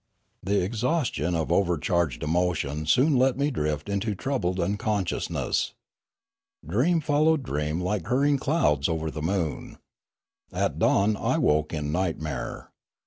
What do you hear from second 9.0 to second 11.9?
the moon. At dawn I woke